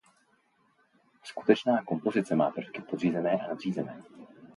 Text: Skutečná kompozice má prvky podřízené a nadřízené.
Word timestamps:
Skutečná 1.23 1.83
kompozice 1.83 2.35
má 2.35 2.49
prvky 2.51 2.81
podřízené 2.81 3.31
a 3.31 3.47
nadřízené. 3.47 4.03